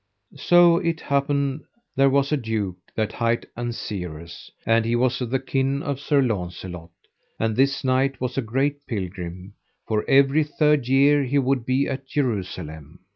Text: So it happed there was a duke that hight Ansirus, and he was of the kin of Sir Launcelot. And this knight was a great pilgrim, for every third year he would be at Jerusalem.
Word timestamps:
So 0.39 0.77
it 0.77 0.99
happed 0.99 1.59
there 1.95 2.09
was 2.09 2.31
a 2.31 2.35
duke 2.37 2.77
that 2.95 3.13
hight 3.13 3.45
Ansirus, 3.55 4.49
and 4.65 4.83
he 4.83 4.95
was 4.95 5.21
of 5.21 5.29
the 5.29 5.37
kin 5.37 5.83
of 5.83 5.99
Sir 5.99 6.23
Launcelot. 6.23 6.89
And 7.39 7.55
this 7.55 7.83
knight 7.83 8.19
was 8.19 8.35
a 8.35 8.41
great 8.41 8.87
pilgrim, 8.87 9.53
for 9.87 10.03
every 10.09 10.43
third 10.43 10.87
year 10.87 11.23
he 11.23 11.37
would 11.37 11.67
be 11.67 11.87
at 11.87 12.07
Jerusalem. 12.07 13.01